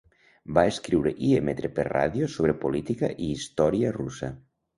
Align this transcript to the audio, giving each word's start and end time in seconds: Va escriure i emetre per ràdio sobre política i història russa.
Va 0.57 0.61
escriure 0.69 1.11
i 1.27 1.29
emetre 1.39 1.71
per 1.75 1.85
ràdio 1.89 2.31
sobre 2.37 2.57
política 2.65 3.11
i 3.27 3.31
història 3.37 3.95
russa. 4.01 4.33